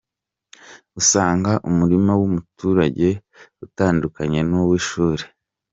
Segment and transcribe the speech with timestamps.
[0.97, 3.07] ugasanga umurima w’umuturage
[3.65, 5.23] utandukanye n’uw’ishuri.